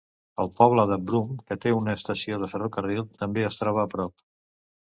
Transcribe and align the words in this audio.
El 0.43 0.47
poble 0.59 0.85
de 0.91 0.97
Broome, 1.11 1.37
que 1.51 1.57
té 1.67 1.75
una 1.81 1.95
estació 1.99 2.39
de 2.45 2.51
ferrocarril, 2.55 3.05
també 3.23 3.47
es 3.51 3.63
troba 3.63 3.85
a 3.87 3.91
prop. 3.97 4.17